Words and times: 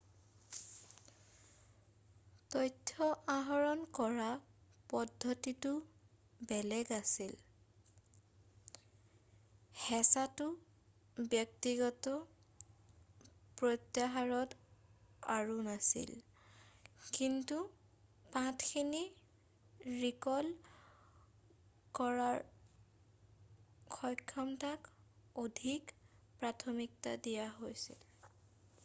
তথ্য 2.53 2.93
আহৰণ 3.33 3.81
কৰা 3.97 4.29
পদ্ধতিটো 4.93 5.73
বেলেগ 6.51 6.93
আছিল 6.97 7.35
হেঁচাটো 9.81 10.47
ব্যক্তিগত 11.33 12.15
প্ৰত্যাহাৰত 13.59 14.57
আৰু 15.35 15.57
নাছিল 15.67 16.15
কিন্তু 17.19 17.57
পাঠখিনি 18.37 19.03
ৰিকল 20.05 20.49
কৰাৰ 22.01 22.41
সক্ষমতাক 24.01 24.89
অধিক 25.45 25.95
প্ৰাথমিকতা 26.41 27.15
দিয়া 27.29 27.45
হৈছিল 27.59 28.33